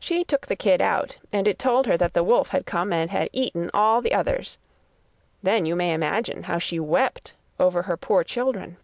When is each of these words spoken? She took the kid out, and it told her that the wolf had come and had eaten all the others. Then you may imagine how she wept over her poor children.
She 0.00 0.24
took 0.24 0.48
the 0.48 0.56
kid 0.56 0.80
out, 0.80 1.18
and 1.32 1.46
it 1.46 1.56
told 1.56 1.86
her 1.86 1.96
that 1.96 2.14
the 2.14 2.24
wolf 2.24 2.48
had 2.48 2.66
come 2.66 2.92
and 2.92 3.12
had 3.12 3.28
eaten 3.32 3.70
all 3.72 4.00
the 4.02 4.12
others. 4.12 4.58
Then 5.40 5.66
you 5.66 5.76
may 5.76 5.94
imagine 5.94 6.42
how 6.42 6.58
she 6.58 6.80
wept 6.80 7.34
over 7.60 7.82
her 7.82 7.96
poor 7.96 8.24
children. 8.24 8.76